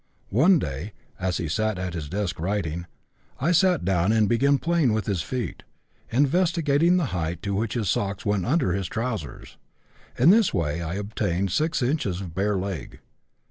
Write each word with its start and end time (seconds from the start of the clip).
One 0.31 0.57
day, 0.57 0.93
as 1.19 1.37
he 1.37 1.47
sat 1.47 1.77
at 1.77 1.93
his 1.93 2.09
desk 2.09 2.39
writing, 2.39 2.87
I 3.39 3.51
sat 3.51 3.85
down 3.85 4.11
and 4.11 4.27
began 4.27 4.57
playing 4.57 4.93
with 4.93 5.05
his 5.05 5.21
feet, 5.21 5.61
investigating 6.09 6.97
the 6.97 7.05
height 7.13 7.43
to 7.43 7.53
which 7.53 7.75
his 7.75 7.87
socks 7.87 8.25
went 8.25 8.43
under 8.47 8.71
his 8.73 8.87
trousers; 8.87 9.57
in 10.17 10.31
this 10.31 10.55
way 10.55 10.81
I 10.81 10.95
obtained 10.95 11.51
six 11.51 11.83
inches 11.83 12.19
of 12.19 12.33
bare 12.33 12.57
leg. 12.57 12.99